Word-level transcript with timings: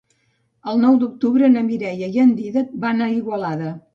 El 0.71 0.79
nou 0.85 0.95
d'octubre 1.03 1.51
na 1.57 1.63
Mireia 1.67 2.09
i 2.17 2.23
en 2.25 2.33
Dídac 2.39 2.75
van 2.87 3.03
a 3.09 3.13
Igualada. 3.19 3.71